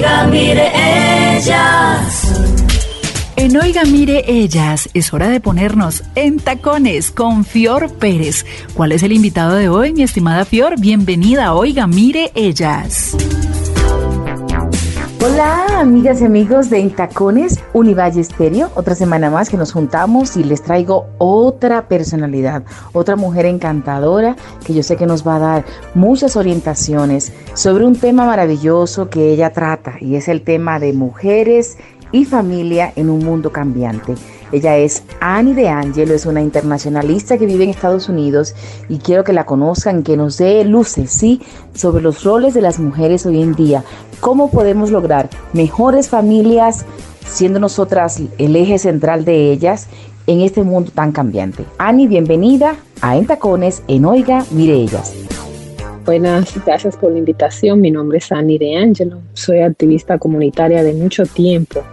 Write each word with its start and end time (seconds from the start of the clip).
Oiga, 0.00 0.26
mire 0.28 0.72
ellas. 1.36 2.32
En 3.36 3.54
Oiga 3.54 3.84
Mire 3.84 4.24
Ellas 4.26 4.88
es 4.94 5.12
hora 5.12 5.28
de 5.28 5.40
ponernos 5.40 6.04
en 6.14 6.38
tacones 6.38 7.10
con 7.10 7.44
Fior 7.44 7.92
Pérez. 7.92 8.46
¿Cuál 8.72 8.92
es 8.92 9.02
el 9.02 9.12
invitado 9.12 9.56
de 9.56 9.68
hoy, 9.68 9.92
mi 9.92 10.02
estimada 10.02 10.46
Fior? 10.46 10.80
Bienvenida 10.80 11.48
a 11.48 11.54
Oiga 11.54 11.86
Mire 11.86 12.32
Ellas. 12.34 13.14
Hola, 15.22 15.80
amigas 15.80 16.22
y 16.22 16.24
amigos 16.24 16.70
de 16.70 16.78
Intacones 16.78 17.60
Univalle 17.74 18.22
Estéreo. 18.22 18.70
Otra 18.74 18.94
semana 18.94 19.28
más 19.28 19.50
que 19.50 19.58
nos 19.58 19.70
juntamos 19.70 20.34
y 20.38 20.44
les 20.44 20.62
traigo 20.62 21.08
otra 21.18 21.88
personalidad, 21.88 22.62
otra 22.94 23.16
mujer 23.16 23.44
encantadora 23.44 24.34
que 24.64 24.72
yo 24.72 24.82
sé 24.82 24.96
que 24.96 25.04
nos 25.04 25.26
va 25.26 25.36
a 25.36 25.40
dar 25.40 25.64
muchas 25.94 26.36
orientaciones 26.36 27.34
sobre 27.52 27.84
un 27.84 27.96
tema 27.96 28.24
maravilloso 28.24 29.10
que 29.10 29.30
ella 29.30 29.52
trata 29.52 29.96
y 30.00 30.16
es 30.16 30.26
el 30.26 30.40
tema 30.40 30.80
de 30.80 30.94
mujeres 30.94 31.76
y 32.12 32.24
familia 32.24 32.90
en 32.96 33.10
un 33.10 33.22
mundo 33.22 33.52
cambiante. 33.52 34.14
Ella 34.52 34.76
es 34.78 35.04
Annie 35.20 35.54
de 35.54 35.68
Angelo, 35.68 36.12
es 36.12 36.26
una 36.26 36.42
internacionalista 36.42 37.38
que 37.38 37.46
vive 37.46 37.64
en 37.64 37.70
Estados 37.70 38.08
Unidos 38.08 38.54
y 38.88 38.98
quiero 38.98 39.22
que 39.22 39.32
la 39.32 39.46
conozcan, 39.46 40.02
que 40.02 40.16
nos 40.16 40.38
dé 40.38 40.64
luces, 40.64 41.10
sí, 41.10 41.40
sobre 41.72 42.02
los 42.02 42.24
roles 42.24 42.54
de 42.54 42.60
las 42.60 42.80
mujeres 42.80 43.24
hoy 43.26 43.42
en 43.42 43.54
día. 43.54 43.84
¿Cómo 44.18 44.50
podemos 44.50 44.90
lograr 44.90 45.30
mejores 45.52 46.08
familias 46.08 46.84
siendo 47.26 47.60
nosotras 47.60 48.20
el 48.38 48.56
eje 48.56 48.78
central 48.78 49.24
de 49.24 49.52
ellas 49.52 49.86
en 50.26 50.40
este 50.40 50.64
mundo 50.64 50.90
tan 50.92 51.12
cambiante? 51.12 51.64
Annie, 51.78 52.08
bienvenida 52.08 52.74
a 53.02 53.16
Entacones 53.16 53.84
en 53.86 54.04
Oiga, 54.04 54.44
mire 54.50 54.74
ellas. 54.74 55.14
Buenas, 56.04 56.52
gracias 56.64 56.96
por 56.96 57.12
la 57.12 57.18
invitación. 57.18 57.80
Mi 57.80 57.92
nombre 57.92 58.18
es 58.18 58.32
Annie 58.32 58.58
de 58.58 58.76
Angelo. 58.76 59.18
Soy 59.32 59.60
activista 59.60 60.18
comunitaria 60.18 60.82
de 60.82 60.92
mucho 60.92 61.24
tiempo 61.24 61.84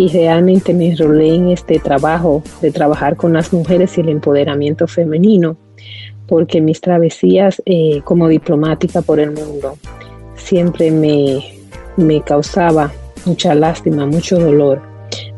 y 0.00 0.08
realmente 0.08 0.72
me 0.72 0.88
enrolé 0.88 1.34
en 1.34 1.50
este 1.50 1.78
trabajo 1.78 2.42
de 2.62 2.70
trabajar 2.70 3.16
con 3.16 3.34
las 3.34 3.52
mujeres 3.52 3.98
y 3.98 4.00
el 4.00 4.08
empoderamiento 4.08 4.86
femenino, 4.86 5.58
porque 6.26 6.62
mis 6.62 6.80
travesías 6.80 7.60
eh, 7.66 8.00
como 8.02 8.26
diplomática 8.26 9.02
por 9.02 9.20
el 9.20 9.32
mundo 9.32 9.76
siempre 10.36 10.90
me, 10.90 11.44
me 11.98 12.22
causaba 12.22 12.90
mucha 13.26 13.54
lástima, 13.54 14.06
mucho 14.06 14.38
dolor 14.38 14.80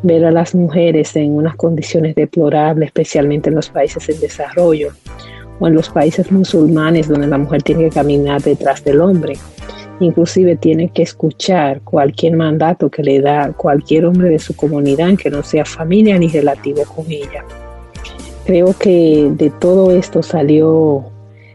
ver 0.04 0.24
a 0.24 0.30
las 0.30 0.54
mujeres 0.54 1.16
en 1.16 1.32
unas 1.32 1.56
condiciones 1.56 2.14
deplorables, 2.14 2.86
especialmente 2.86 3.48
en 3.48 3.56
los 3.56 3.68
países 3.68 4.08
en 4.08 4.20
desarrollo 4.20 4.92
o 5.58 5.66
en 5.66 5.74
los 5.74 5.88
países 5.88 6.30
musulmanes 6.30 7.08
donde 7.08 7.26
la 7.26 7.38
mujer 7.38 7.64
tiene 7.64 7.86
que 7.86 7.90
caminar 7.96 8.40
detrás 8.40 8.84
del 8.84 9.00
hombre 9.00 9.34
inclusive 10.02 10.56
tiene 10.56 10.88
que 10.88 11.02
escuchar 11.02 11.80
cualquier 11.82 12.36
mandato 12.36 12.90
que 12.90 13.02
le 13.02 13.20
da 13.20 13.52
cualquier 13.52 14.06
hombre 14.06 14.28
de 14.28 14.38
su 14.38 14.54
comunidad 14.54 15.16
que 15.16 15.30
no 15.30 15.42
sea 15.42 15.64
familia 15.64 16.18
ni 16.18 16.28
relativo 16.28 16.82
con 16.84 17.10
ella. 17.10 17.44
Creo 18.44 18.74
que 18.78 19.30
de 19.32 19.50
todo 19.50 19.92
esto 19.92 20.22
salió, 20.22 21.04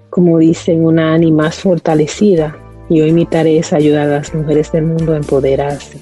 como 0.09 0.37
dicen, 0.39 0.85
una 0.85 1.13
Ani 1.13 1.31
más 1.31 1.55
fortalecida 1.55 2.57
y 2.89 3.01
hoy 3.01 3.11
mi 3.11 3.25
tarea 3.25 3.59
es 3.59 3.73
ayudar 3.73 4.07
a 4.07 4.17
las 4.19 4.33
mujeres 4.33 4.71
del 4.71 4.85
mundo 4.85 5.13
a 5.13 5.17
empoderarse. 5.17 5.99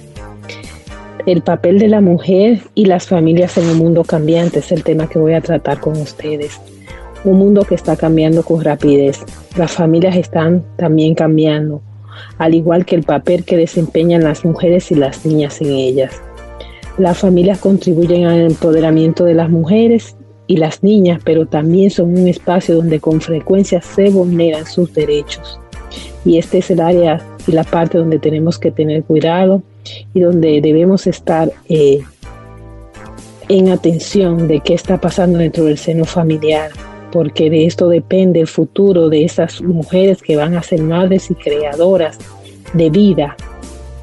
El 1.25 1.41
papel 1.41 1.79
de 1.79 1.87
la 1.87 2.01
mujer 2.01 2.59
y 2.75 2.85
las 2.85 3.07
familias 3.07 3.57
en 3.57 3.67
un 3.67 3.77
mundo 3.79 4.03
cambiante 4.03 4.59
es 4.59 4.71
el 4.71 4.83
tema 4.83 5.09
que 5.09 5.17
voy 5.17 5.33
a 5.33 5.41
tratar 5.41 5.79
con 5.79 5.99
ustedes. 5.99 6.61
Un 7.23 7.39
mundo 7.39 7.63
que 7.63 7.73
está 7.73 7.95
cambiando 7.95 8.43
con 8.43 8.63
rapidez. 8.63 9.23
Las 9.57 9.71
familias 9.71 10.15
están 10.15 10.63
también 10.77 11.15
cambiando 11.15 11.81
al 12.37 12.53
igual 12.53 12.85
que 12.85 12.95
el 12.95 13.03
papel 13.03 13.43
que 13.43 13.57
desempeñan 13.57 14.23
las 14.23 14.45
mujeres 14.45 14.91
y 14.91 14.95
las 14.95 15.25
niñas 15.25 15.61
en 15.61 15.71
ellas. 15.71 16.21
Las 16.97 17.17
familias 17.17 17.59
contribuyen 17.59 18.25
al 18.25 18.41
empoderamiento 18.41 19.25
de 19.25 19.33
las 19.33 19.49
mujeres 19.49 20.15
y 20.47 20.57
las 20.57 20.83
niñas, 20.83 21.21
pero 21.23 21.45
también 21.45 21.89
son 21.89 22.17
un 22.17 22.27
espacio 22.27 22.75
donde 22.75 22.99
con 22.99 23.19
frecuencia 23.19 23.81
se 23.81 24.09
vulneran 24.09 24.65
sus 24.65 24.93
derechos. 24.93 25.59
Y 26.23 26.37
este 26.37 26.59
es 26.59 26.71
el 26.71 26.79
área 26.79 27.21
y 27.47 27.51
la 27.51 27.63
parte 27.63 27.97
donde 27.97 28.19
tenemos 28.19 28.57
que 28.57 28.71
tener 28.71 29.03
cuidado 29.03 29.61
y 30.13 30.21
donde 30.21 30.61
debemos 30.61 31.07
estar 31.07 31.51
eh, 31.69 32.01
en 33.49 33.69
atención 33.69 34.47
de 34.47 34.59
qué 34.59 34.73
está 34.73 34.99
pasando 34.99 35.39
dentro 35.39 35.65
del 35.65 35.77
seno 35.77 36.05
familiar, 36.05 36.71
porque 37.15 37.49
de 37.49 37.65
esto 37.65 37.87
depende 37.87 38.41
el 38.41 38.47
futuro 38.47 39.07
de 39.07 39.23
esas 39.23 39.61
mujeres 39.61 40.21
que 40.21 40.35
van 40.35 40.53
a 40.53 40.61
ser 40.61 40.81
madres 40.81 41.31
y 41.31 41.35
creadoras 41.35 42.19
de 42.73 42.89
vida 42.89 43.37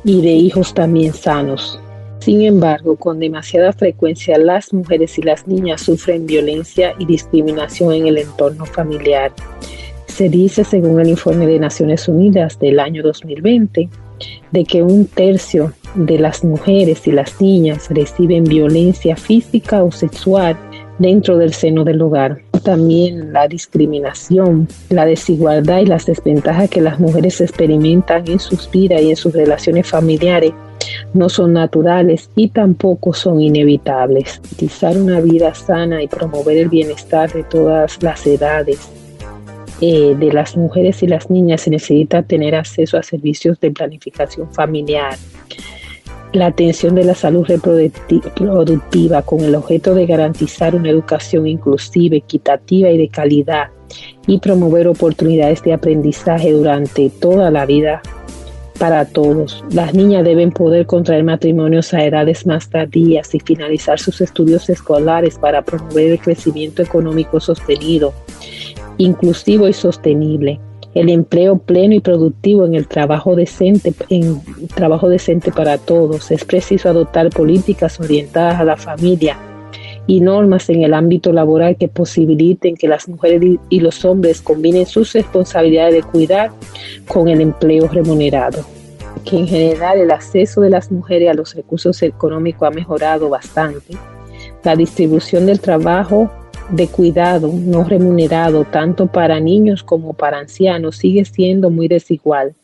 y 0.03 0.23
de 0.23 0.31
hijos 0.31 0.73
también 0.73 1.13
sanos. 1.13 1.79
Sin 2.21 2.41
embargo, 2.41 2.97
con 2.97 3.19
demasiada 3.19 3.75
frecuencia 3.75 4.39
las 4.39 4.73
mujeres 4.73 5.19
y 5.19 5.23
las 5.25 5.47
niñas 5.47 5.83
sufren 5.83 6.25
violencia 6.25 6.95
y 6.99 7.05
discriminación 7.05 7.93
en 7.93 8.07
el 8.07 8.17
entorno 8.17 8.65
familiar. 8.65 9.31
Se 10.07 10.31
dice, 10.31 10.65
según 10.65 10.99
el 10.99 11.11
informe 11.11 11.47
de 11.47 11.59
Naciones 11.59 12.09
Unidas 12.09 12.59
del 12.61 12.81
año 12.81 13.03
2020, 13.03 13.91
de 14.53 14.65
que 14.65 14.83
un 14.83 15.05
tercio 15.05 15.75
de 15.97 16.19
las 16.19 16.43
mujeres 16.45 17.07
y 17.07 17.13
las 17.13 17.39
niñas 17.39 17.89
reciben 17.91 18.45
violencia 18.45 19.17
física 19.17 19.85
o 19.85 19.93
sexual 19.93 20.57
dentro 20.99 21.37
del 21.37 21.53
seno 21.53 21.85
del 21.85 22.01
hogar. 22.01 22.41
También 22.65 23.33
la 23.33 23.49
discriminación, 23.49 24.69
la 24.89 25.05
desigualdad 25.05 25.81
y 25.81 25.87
las 25.87 26.07
desventajas 26.07 26.71
que 26.71 26.81
las 26.81 27.01
mujeres 27.01 27.41
experimentan 27.41 28.29
en 28.29 28.39
sus 28.39 28.71
vidas 28.71 29.03
y 29.03 29.11
en 29.11 29.17
sus 29.17 29.33
relaciones 29.33 29.89
familiares 29.89 30.53
no 31.15 31.29
son 31.29 31.53
naturales 31.55 32.31
y 32.37 32.49
tampoco 32.49 33.13
son 33.13 33.41
inevitables. 33.41 34.41
Utilizar 34.53 34.97
una 34.97 35.21
vida 35.21 35.55
sana 35.55 36.03
y 36.03 36.09
promover 36.09 36.57
el 36.57 36.69
bienestar 36.69 37.33
de 37.33 37.45
todas 37.45 38.03
las 38.03 38.27
edades 38.27 38.89
eh, 39.81 40.15
de 40.17 40.33
las 40.33 40.57
mujeres 40.57 41.03
y 41.03 41.09
las 41.09 41.29
niñas 41.29 41.63
se 41.63 41.71
necesita 41.71 42.23
tener 42.23 42.55
acceso 42.55 42.97
a 42.97 43.03
servicios 43.03 43.59
de 43.59 43.73
planificación 43.73 44.49
familiar, 44.53 45.17
la 46.33 46.47
atención 46.47 46.95
de 46.95 47.05
la 47.05 47.15
salud 47.15 47.47
reproductiva 47.47 49.23
con 49.23 49.41
el 49.41 49.55
objeto 49.55 49.95
de 49.95 50.07
garantizar 50.07 50.75
una 50.75 50.91
educación 50.91 51.47
inclusiva, 51.47 52.17
equitativa 52.17 52.89
y 52.89 52.99
de 52.99 53.09
calidad 53.09 53.69
y 54.27 54.39
promover 54.39 54.89
oportunidades 54.89 55.63
de 55.63 55.75
aprendizaje 55.75 56.53
durante 56.53 57.11
toda 57.11 57.51
la 57.51 57.67
vida 57.67 58.01
para 58.79 59.05
todos. 59.05 59.63
Las 59.71 59.95
niñas 59.95 60.25
deben 60.25 60.51
poder 60.51 60.87
contraer 60.87 61.23
matrimonios 61.23 61.93
a 61.93 62.05
edades 62.05 62.47
más 62.47 62.69
tardías 62.71 63.35
y 63.35 63.41
finalizar 63.41 64.01
sus 64.01 64.21
estudios 64.21 64.69
escolares 64.71 65.39
para 65.39 65.63
promover 65.63 66.13
el 66.13 66.19
crecimiento 66.19 66.83
económico 66.83 67.39
sostenido, 67.39 68.15
inclusivo 68.97 69.69
y 69.69 69.73
sostenible 69.75 70.59
el 70.95 71.09
empleo 71.09 71.59
pleno 71.59 71.95
y 71.95 72.01
productivo 72.01 72.67
en 72.67 72.75
el 72.75 72.87
trabajo 72.87 73.35
decente, 73.35 73.95
en 74.11 74.41
trabajo 74.75 75.09
decente 75.09 75.51
para 75.51 75.79
todos. 75.79 76.31
Es 76.31 76.45
preciso 76.45 76.89
adoptar 76.89 77.31
políticas 77.31 77.99
orientadas 77.99 78.61
a 78.61 78.65
la 78.65 78.77
familia 78.77 79.39
y 80.07 80.21
normas 80.21 80.69
en 80.69 80.83
el 80.83 80.95
ámbito 80.95 81.33
laboral 81.33 81.77
que 81.77 81.89
posibiliten 81.89 82.77
que 82.77 82.89
las 82.89 83.09
mujeres 83.09 83.59
y 83.69 83.81
los 83.81 84.05
hombres 84.05 84.43
combinen 84.43 84.87
sus 84.87 85.13
responsabilidades 85.13 85.95
de 85.95 86.03
cuidar 86.03 86.51
con 87.09 87.29
el 87.29 87.41
empleo 87.41 87.89
remunerado. 87.89 88.65
Que 89.25 89.39
en 89.39 89.47
general 89.47 89.99
el 89.99 90.11
acceso 90.11 90.61
de 90.61 90.71
las 90.71 90.91
mujeres 90.91 91.31
a 91.31 91.35
los 91.35 91.55
recursos 91.55 92.03
económicos 92.03 92.67
ha 92.69 92.71
mejorado 92.71 93.29
bastante. 93.29 93.97
La 94.65 94.75
distribución 94.75 95.47
del 95.47 95.61
trabajo 95.61 96.31
de 96.73 96.89
cuidado 96.89 97.53
no 97.53 97.85
remunerado 97.85 98.65
tanto 98.65 99.07
para 99.07 99.39
niños 99.39 99.83
como 99.83 100.15
para 100.15 100.39
ancianos 100.39 100.97
sigue 100.97 101.25
siendo 101.25 101.71
muy 101.71 101.87
desigual. 101.87 102.55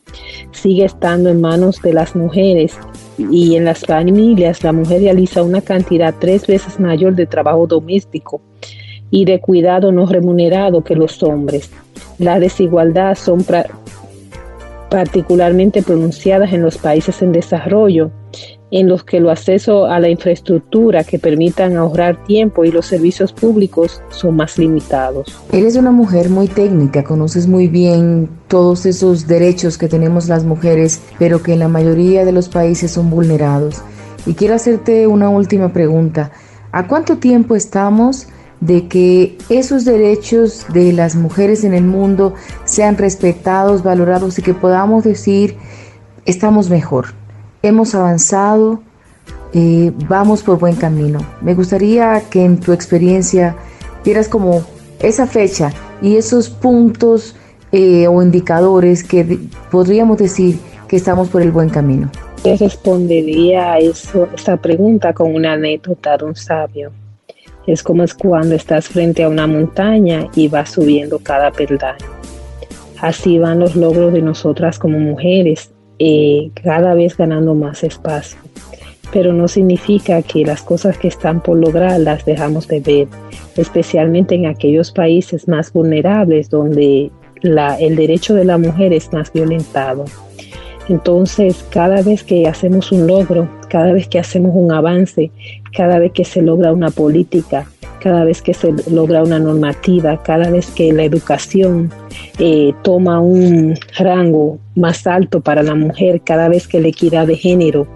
Sigue 0.51 0.85
estando 0.85 1.29
en 1.29 1.39
manos 1.39 1.81
de 1.81 1.93
las 1.93 2.15
mujeres 2.15 2.77
y 3.17 3.55
en 3.55 3.65
las 3.65 3.81
familias 3.81 4.63
la 4.63 4.73
mujer 4.73 5.01
realiza 5.01 5.43
una 5.43 5.61
cantidad 5.61 6.15
tres 6.19 6.47
veces 6.47 6.79
mayor 6.79 7.15
de 7.15 7.27
trabajo 7.27 7.67
doméstico 7.67 8.41
y 9.11 9.25
de 9.25 9.39
cuidado 9.39 9.91
no 9.91 10.05
remunerado 10.07 10.83
que 10.83 10.95
los 10.95 11.21
hombres. 11.21 11.69
La 12.17 12.39
desigualdad 12.39 13.15
son 13.15 13.45
particularmente 14.89 15.83
pronunciadas 15.83 16.51
en 16.51 16.63
los 16.63 16.77
países 16.79 17.21
en 17.21 17.31
desarrollo 17.31 18.11
en 18.71 18.87
los 18.87 19.03
que 19.03 19.17
el 19.17 19.29
acceso 19.29 19.85
a 19.85 19.99
la 19.99 20.09
infraestructura 20.09 21.03
que 21.03 21.19
permitan 21.19 21.75
ahorrar 21.75 22.23
tiempo 22.25 22.65
y 22.65 22.71
los 22.71 22.85
servicios 22.85 23.33
públicos 23.33 24.01
son 24.09 24.35
más 24.35 24.57
limitados. 24.57 25.35
Eres 25.51 25.75
una 25.75 25.91
mujer 25.91 26.29
muy 26.29 26.47
técnica, 26.47 27.03
conoces 27.03 27.47
muy 27.47 27.67
bien 27.67 28.29
todos 28.47 28.85
esos 28.85 29.27
derechos 29.27 29.77
que 29.77 29.87
tenemos 29.87 30.27
las 30.27 30.43
mujeres, 30.43 31.01
pero 31.17 31.41
que 31.41 31.53
en 31.53 31.59
la 31.59 31.67
mayoría 31.67 32.25
de 32.25 32.31
los 32.31 32.49
países 32.49 32.91
son 32.91 33.09
vulnerados. 33.09 33.81
Y 34.25 34.33
quiero 34.33 34.55
hacerte 34.55 35.07
una 35.07 35.29
última 35.29 35.73
pregunta. 35.73 36.31
¿A 36.71 36.87
cuánto 36.87 37.17
tiempo 37.17 37.55
estamos 37.55 38.27
de 38.61 38.87
que 38.87 39.37
esos 39.49 39.85
derechos 39.85 40.65
de 40.73 40.91
las 40.93 41.15
mujeres 41.15 41.63
en 41.63 41.73
el 41.73 41.83
mundo 41.83 42.33
sean 42.65 42.97
respetados, 42.97 43.83
valorados 43.83 44.37
y 44.37 44.41
que 44.41 44.53
podamos 44.53 45.03
decir 45.03 45.55
estamos 46.25 46.69
mejor? 46.69 47.18
Hemos 47.61 47.95
avanzado, 47.95 48.81
eh, 49.53 49.91
vamos 50.07 50.43
por 50.43 50.59
buen 50.59 50.75
camino. 50.75 51.19
Me 51.41 51.53
gustaría 51.53 52.21
que 52.29 52.43
en 52.43 52.59
tu 52.59 52.71
experiencia 52.71 53.55
dieras 54.03 54.27
como 54.27 54.63
esa 54.99 55.27
fecha 55.27 55.71
y 56.01 56.17
esos 56.17 56.49
puntos 56.49 57.35
eh, 57.71 58.07
o 58.07 58.21
indicadores 58.21 59.03
que 59.03 59.39
podríamos 59.71 60.17
decir 60.17 60.59
que 60.87 60.95
estamos 60.95 61.29
por 61.29 61.41
el 61.41 61.51
buen 61.51 61.69
camino. 61.69 62.09
Te 62.43 62.55
respondería 62.55 63.73
a 63.73 63.77
eso, 63.79 64.27
esa 64.33 64.57
pregunta 64.57 65.13
con 65.13 65.35
una 65.35 65.53
anécdota 65.53 66.17
de 66.17 66.25
un 66.25 66.35
sabio. 66.35 66.91
Es 67.67 67.83
como 67.83 68.03
es 68.03 68.13
cuando 68.13 68.55
estás 68.55 68.87
frente 68.87 69.23
a 69.23 69.29
una 69.29 69.45
montaña 69.45 70.27
y 70.35 70.47
vas 70.47 70.71
subiendo 70.71 71.19
cada 71.19 71.51
peldaño. 71.51 72.07
Así 72.99 73.37
van 73.37 73.59
los 73.59 73.75
logros 73.75 74.13
de 74.13 74.21
nosotras 74.21 74.79
como 74.79 74.97
mujeres, 74.99 75.71
eh, 75.99 76.49
cada 76.63 76.93
vez 76.93 77.15
ganando 77.17 77.53
más 77.53 77.83
espacio. 77.83 78.39
Pero 79.11 79.33
no 79.33 79.47
significa 79.47 80.21
que 80.21 80.45
las 80.45 80.61
cosas 80.61 80.97
que 80.97 81.07
están 81.07 81.41
por 81.41 81.57
lograr 81.57 81.99
las 81.99 82.25
dejamos 82.25 82.67
de 82.67 82.79
ver, 82.79 83.07
especialmente 83.57 84.35
en 84.35 84.45
aquellos 84.45 84.91
países 84.91 85.47
más 85.47 85.73
vulnerables 85.73 86.49
donde 86.49 87.11
el 87.41 87.95
derecho 87.95 88.33
de 88.33 88.45
la 88.45 88.57
mujer 88.57 88.93
es 88.93 89.11
más 89.13 89.31
violentado. 89.31 90.05
Entonces, 90.89 91.63
cada 91.69 92.01
vez 92.01 92.23
que 92.23 92.47
hacemos 92.47 92.91
un 92.91 93.07
logro, 93.07 93.47
cada 93.69 93.93
vez 93.93 94.07
que 94.07 94.19
hacemos 94.19 94.51
un 94.55 94.71
avance, 94.71 95.31
cada 95.71 95.99
vez 95.99 96.11
que 96.11 96.25
se 96.25 96.41
logra 96.41 96.73
una 96.73 96.89
política, 96.89 97.67
cada 97.99 98.23
vez 98.23 98.41
que 98.41 98.53
se 98.53 98.73
logra 98.89 99.23
una 99.23 99.39
normativa, 99.39 100.21
cada 100.23 100.49
vez 100.49 100.67
que 100.71 100.91
la 100.93 101.03
educación 101.03 101.91
eh, 102.37 102.73
toma 102.83 103.19
un 103.19 103.75
rango 103.97 104.59
más 104.75 105.05
alto 105.05 105.41
para 105.41 105.63
la 105.63 105.75
mujer, 105.75 106.21
cada 106.21 106.49
vez 106.49 106.67
que 106.67 106.79
la 106.79 106.87
equidad 106.87 107.27
de 107.27 107.35
género, 107.35 107.87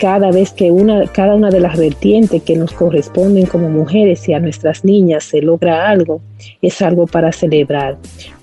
cada 0.00 0.30
vez 0.30 0.52
que 0.52 0.70
una, 0.70 1.06
cada 1.08 1.34
una 1.34 1.50
de 1.50 1.60
las 1.60 1.78
vertientes 1.78 2.42
que 2.42 2.56
nos 2.56 2.72
corresponden 2.72 3.46
como 3.46 3.68
mujeres 3.68 4.28
y 4.28 4.32
a 4.32 4.40
nuestras 4.40 4.84
niñas 4.84 5.24
se 5.24 5.42
logra 5.42 5.88
algo, 5.88 6.20
es 6.62 6.80
algo 6.82 7.06
para 7.06 7.32
celebrar, 7.32 7.98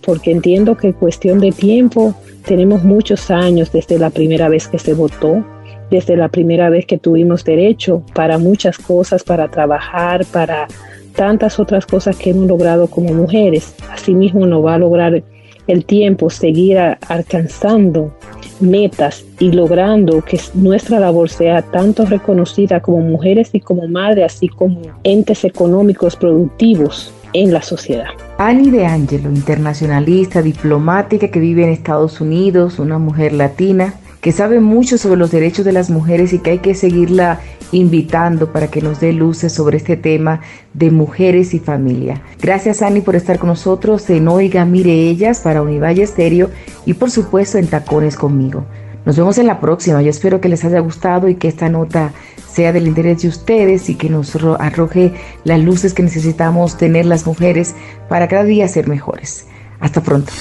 porque 0.06 0.32
entiendo 0.32 0.78
que 0.78 0.94
cuestión 0.94 1.40
de 1.40 1.52
tiempo 1.52 2.14
tenemos 2.46 2.84
muchos 2.84 3.30
años 3.30 3.72
desde 3.72 4.00
la 4.00 4.10
primera 4.10 4.50
vez 4.50 4.68
que 4.68 4.80
se 4.80 4.94
votó, 4.94 5.44
desde 5.90 6.18
la 6.18 6.30
primera 6.30 6.70
vez 6.70 6.86
que 6.86 6.98
tuvimos 6.98 7.44
derecho 7.44 8.04
para 8.14 8.38
muchas 8.38 8.78
cosas, 8.78 9.24
para 9.24 9.50
trabajar, 9.50 10.26
para 10.26 10.68
tantas 11.16 11.60
otras 11.60 11.86
cosas 11.86 12.16
que 12.16 12.30
hemos 12.30 12.48
logrado 12.48 12.88
como 12.88 13.14
mujeres. 13.14 13.76
Asimismo 13.92 14.46
nos 14.46 14.64
va 14.64 14.76
a 14.76 14.80
lograr 14.80 15.24
el 15.68 15.86
tiempo 15.86 16.30
seguir 16.30 16.78
alcanzando 17.08 18.14
metas 18.60 19.26
y 19.40 19.52
logrando 19.52 20.22
que 20.24 20.40
nuestra 20.54 21.00
labor 21.00 21.30
sea 21.30 21.62
tanto 21.62 22.06
reconocida 22.06 22.80
como 22.80 23.02
mujeres 23.02 23.50
y 23.54 23.60
como 23.60 23.88
madres, 23.88 24.26
así 24.26 24.48
como 24.48 24.82
entes 25.04 25.44
económicos 25.44 26.16
productivos 26.16 27.14
en 27.34 27.54
la 27.54 27.62
sociedad. 27.62 28.08
Annie 28.38 28.72
de 28.72 28.86
Angelo, 28.86 29.30
internacionalista, 29.30 30.42
diplomática 30.42 31.28
que 31.30 31.40
vive 31.40 31.64
en 31.64 31.70
Estados 31.70 32.22
Unidos, 32.22 32.80
una 32.80 32.98
mujer 32.98 33.34
latina 33.34 33.94
que 34.22 34.32
sabe 34.32 34.60
mucho 34.60 34.98
sobre 34.98 35.18
los 35.18 35.32
derechos 35.32 35.66
de 35.66 35.72
las 35.72 35.90
mujeres 35.90 36.34
y 36.34 36.40
que 36.40 36.52
hay 36.52 36.60
que 36.60 36.76
seguirla 36.76 37.40
invitando 37.72 38.52
para 38.52 38.68
que 38.68 38.82
nos 38.82 39.00
dé 39.00 39.14
luces 39.14 39.54
sobre 39.54 39.78
este 39.78 39.98
tema 39.98 40.42
de 40.74 40.92
mujeres 40.92 41.54
y 41.54 41.60
familia. 41.60 42.22
Gracias 42.42 42.82
Annie 42.82 43.02
por 43.02 43.16
estar 43.16 43.40
con 43.40 43.50
nosotros 43.50 44.10
en 44.10 44.28
Oiga 44.28 44.66
Mire 44.66 45.10
Ellas 45.10 45.42
para 45.42 45.62
Univalle 45.62 46.04
Estéreo 46.04 46.50
y 46.86 46.94
por 46.94 47.12
supuesto 47.12 47.58
en 47.58 47.68
Tacones 47.68 48.16
conmigo. 48.16 48.66
Nos 49.06 49.16
vemos 49.16 49.38
en 49.38 49.48
la 49.48 49.62
próxima. 49.62 50.02
Yo 50.02 50.10
espero 50.10 50.42
que 50.42 50.50
les 50.50 50.66
haya 50.66 50.80
gustado 50.80 51.30
y 51.30 51.36
que 51.36 51.48
esta 51.48 51.70
nota 51.70 52.12
sea 52.52 52.74
del 52.74 52.88
interés 52.88 53.22
de 53.22 53.30
ustedes 53.30 53.90
y 53.90 53.96
que 53.96 54.10
nos 54.10 54.36
arroje 54.60 55.14
las 55.46 55.62
luces 55.62 55.94
que 55.94 56.04
necesitamos 56.04 56.78
tener 56.78 57.06
las 57.06 57.26
mujeres 57.26 57.74
para 58.10 58.28
cada 58.28 58.44
día 58.44 58.68
ser 58.68 58.90
mejores. 58.90 59.48
Hasta 59.80 60.02
pronto. 60.02 60.34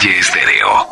Valle 0.00 0.18
Estéreo. 0.18 0.89